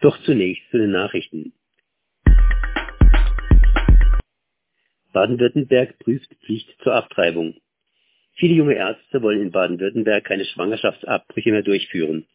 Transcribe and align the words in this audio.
Doch 0.00 0.16
zunächst 0.22 0.62
zu 0.70 0.78
den 0.78 0.92
Nachrichten. 0.92 1.52
Baden-Württemberg 5.12 5.98
prüft 5.98 6.32
Pflicht 6.44 6.68
zur 6.82 6.94
Abtreibung. 6.94 7.56
Viele 8.34 8.54
junge 8.54 8.74
Ärzte 8.74 9.20
wollen 9.22 9.42
in 9.42 9.50
Baden-Württemberg 9.50 10.22
keine 10.22 10.44
Schwangerschaftsabbrüche 10.44 11.50
mehr 11.50 11.62
durchführen. 11.62 12.26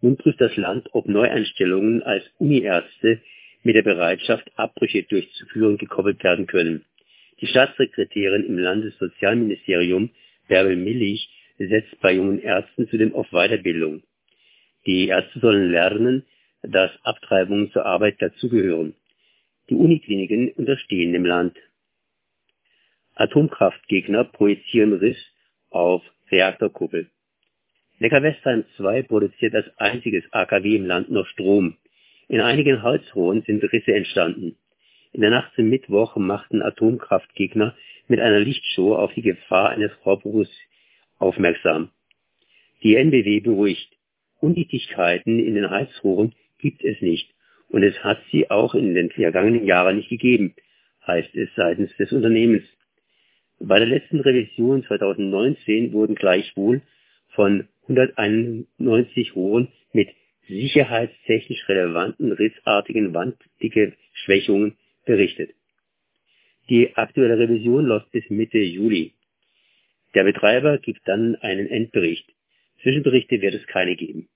Nun 0.00 0.16
prüft 0.16 0.40
das 0.40 0.56
Land, 0.56 0.88
ob 0.92 1.06
Neueinstellungen 1.06 2.02
als 2.02 2.24
Uniärzte 2.38 3.20
mit 3.62 3.76
der 3.76 3.82
Bereitschaft, 3.82 4.50
Abbrüche 4.56 5.04
durchzuführen, 5.04 5.78
gekoppelt 5.78 6.24
werden 6.24 6.48
können. 6.48 6.84
Die 7.40 7.46
Staatssekretärin 7.46 8.44
im 8.44 8.58
Landessozialministerium, 8.58 10.10
Bärbel 10.48 10.74
Millig, 10.74 11.28
setzt 11.58 12.00
bei 12.00 12.14
jungen 12.14 12.40
Ärzten 12.40 12.88
zudem 12.88 13.14
auf 13.14 13.28
Weiterbildung. 13.30 14.02
Die 14.86 15.06
Ärzte 15.06 15.38
sollen 15.38 15.70
lernen, 15.70 16.24
dass 16.62 16.90
Abtreibungen 17.02 17.70
zur 17.72 17.84
Arbeit 17.86 18.20
dazugehören. 18.20 18.94
Die 19.68 19.74
Unikliniken 19.74 20.50
unterstehen 20.52 21.12
dem 21.12 21.24
Land. 21.24 21.56
Atomkraftgegner 23.14 24.24
projizieren 24.24 24.94
Riss 24.94 25.18
auf 25.70 26.02
Reaktorkuppel. 26.30 27.10
Neckar-Westheim 27.98 28.64
2 28.76 29.02
produziert 29.02 29.54
als 29.54 29.66
einziges 29.78 30.24
AKW 30.32 30.76
im 30.76 30.86
Land 30.86 31.10
noch 31.10 31.26
Strom. 31.26 31.76
In 32.28 32.40
einigen 32.40 32.82
Holzrohren 32.82 33.42
sind 33.42 33.62
Risse 33.62 33.94
entstanden. 33.94 34.56
In 35.12 35.20
der 35.20 35.30
Nacht 35.30 35.54
zum 35.54 35.68
Mittwoch 35.68 36.16
machten 36.16 36.62
Atomkraftgegner 36.62 37.76
mit 38.08 38.18
einer 38.18 38.40
Lichtshow 38.40 38.96
auf 38.96 39.12
die 39.14 39.22
Gefahr 39.22 39.70
eines 39.70 39.92
Rohrbruchs 40.04 40.50
aufmerksam. 41.18 41.90
Die 42.82 42.96
NBW 42.96 43.40
beruhigt. 43.40 43.96
Undichtigkeiten 44.40 45.38
in 45.38 45.54
den 45.54 45.70
Heizrohren 45.70 46.34
gibt 46.62 46.82
es 46.82 47.00
nicht 47.02 47.30
und 47.68 47.82
es 47.82 47.98
hat 48.02 48.22
sie 48.30 48.50
auch 48.50 48.74
in 48.74 48.94
den 48.94 49.10
vergangenen 49.10 49.66
Jahren 49.66 49.96
nicht 49.96 50.08
gegeben, 50.08 50.54
heißt 51.06 51.34
es 51.34 51.50
seitens 51.56 51.94
des 51.96 52.12
Unternehmens. 52.12 52.64
Bei 53.58 53.78
der 53.78 53.88
letzten 53.88 54.20
Revision 54.20 54.84
2019 54.84 55.92
wurden 55.92 56.14
gleichwohl 56.14 56.82
von 57.34 57.68
191 57.82 59.36
Rohren 59.36 59.68
mit 59.92 60.08
sicherheitstechnisch 60.48 61.68
relevanten 61.68 62.32
rissartigen 62.32 63.14
wandliche 63.14 63.92
Schwächungen 64.12 64.76
berichtet. 65.04 65.50
Die 66.68 66.94
aktuelle 66.96 67.38
Revision 67.38 67.86
läuft 67.86 68.10
bis 68.12 68.28
Mitte 68.30 68.58
Juli. 68.58 69.12
Der 70.14 70.24
Betreiber 70.24 70.78
gibt 70.78 71.00
dann 71.06 71.36
einen 71.36 71.66
Endbericht. 71.66 72.28
Zwischenberichte 72.82 73.40
wird 73.40 73.54
es 73.54 73.66
keine 73.66 73.96
geben. 73.96 74.28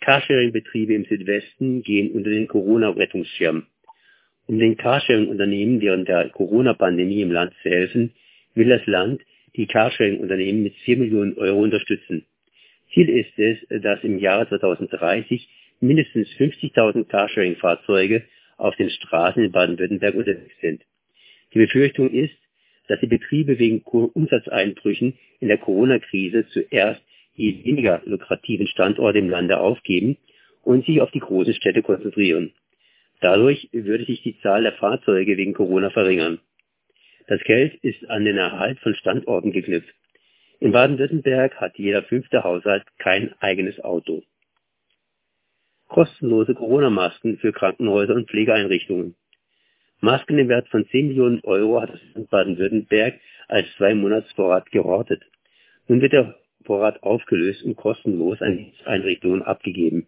Carsharing-Betriebe 0.00 0.94
im 0.94 1.04
Südwesten 1.04 1.82
gehen 1.82 2.12
unter 2.12 2.30
den 2.30 2.48
Corona-Rettungsschirm. 2.48 3.66
Um 4.46 4.58
den 4.58 4.76
Carsharing-Unternehmen 4.76 5.80
während 5.80 6.08
der 6.08 6.28
Corona-Pandemie 6.30 7.22
im 7.22 7.32
Land 7.32 7.52
zu 7.62 7.70
helfen, 7.70 8.12
will 8.54 8.68
das 8.68 8.86
Land 8.86 9.22
die 9.56 9.66
Carsharing-Unternehmen 9.66 10.62
mit 10.62 10.74
4 10.84 10.98
Millionen 10.98 11.36
Euro 11.38 11.62
unterstützen. 11.62 12.24
Ziel 12.92 13.08
ist 13.08 13.38
es, 13.38 13.82
dass 13.82 14.04
im 14.04 14.18
Jahre 14.18 14.48
2030 14.48 15.48
mindestens 15.80 16.28
50.000 16.38 17.04
Carsharing-Fahrzeuge 17.08 18.24
auf 18.56 18.76
den 18.76 18.90
Straßen 18.90 19.42
in 19.42 19.52
Baden-Württemberg 19.52 20.14
unterwegs 20.14 20.54
sind. 20.60 20.82
Die 21.52 21.58
Befürchtung 21.58 22.10
ist, 22.10 22.36
dass 22.88 23.00
die 23.00 23.06
Betriebe 23.06 23.58
wegen 23.58 23.82
Umsatzeinbrüchen 23.82 25.18
in 25.40 25.48
der 25.48 25.58
Corona-Krise 25.58 26.46
zuerst 26.48 27.02
die 27.36 27.64
weniger 27.64 28.02
lukrativen 28.04 28.66
Standorte 28.66 29.18
im 29.18 29.30
Lande 29.30 29.58
aufgeben 29.58 30.16
und 30.62 30.84
sich 30.84 31.00
auf 31.00 31.10
die 31.10 31.20
großen 31.20 31.54
Städte 31.54 31.82
konzentrieren. 31.82 32.52
Dadurch 33.20 33.68
würde 33.72 34.04
sich 34.04 34.22
die 34.22 34.38
Zahl 34.40 34.62
der 34.62 34.72
Fahrzeuge 34.72 35.36
wegen 35.36 35.54
Corona 35.54 35.90
verringern. 35.90 36.40
Das 37.28 37.40
Geld 37.42 37.74
ist 37.82 38.08
an 38.08 38.24
den 38.24 38.36
Erhalt 38.36 38.78
von 38.80 38.94
Standorten 38.94 39.52
geknüpft. 39.52 39.94
In 40.60 40.72
Baden-Württemberg 40.72 41.60
hat 41.60 41.76
jeder 41.78 42.02
fünfte 42.02 42.44
Haushalt 42.44 42.84
kein 42.98 43.34
eigenes 43.40 43.80
Auto. 43.80 44.22
Kostenlose 45.88 46.54
Corona-Masken 46.54 47.38
für 47.38 47.52
Krankenhäuser 47.52 48.14
und 48.14 48.28
Pflegeeinrichtungen. 48.28 49.16
Masken 50.00 50.38
im 50.38 50.48
Wert 50.48 50.68
von 50.68 50.86
10 50.86 51.08
Millionen 51.08 51.40
Euro 51.44 51.80
hat 51.80 51.92
das 51.92 52.00
Land 52.14 52.30
Baden-Württemberg 52.30 53.20
als 53.48 53.66
zwei 53.76 53.94
Monatsvorrat 53.94 54.70
gehortet. 54.70 55.22
Nun 55.88 56.00
wird 56.00 56.12
der 56.12 56.36
Vorrat 56.66 57.02
aufgelöst 57.02 57.62
und 57.62 57.76
kostenlos 57.76 58.42
an 58.42 58.72
Einrichtungen 58.84 59.42
abgegeben. 59.42 60.06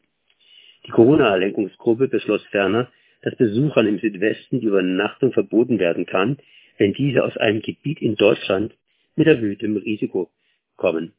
Die 0.86 0.90
Corona-Lenkungsgruppe 0.90 2.08
beschloss 2.08 2.44
ferner, 2.46 2.90
dass 3.22 3.36
Besuchern 3.36 3.86
im 3.86 3.98
Südwesten 3.98 4.60
die 4.60 4.66
Übernachtung 4.66 5.32
verboten 5.32 5.78
werden 5.78 6.06
kann, 6.06 6.38
wenn 6.76 6.92
diese 6.92 7.24
aus 7.24 7.36
einem 7.36 7.62
Gebiet 7.62 8.00
in 8.00 8.14
Deutschland 8.14 8.74
mit 9.16 9.26
erhöhtem 9.26 9.76
Risiko 9.76 10.30
kommen. 10.76 11.12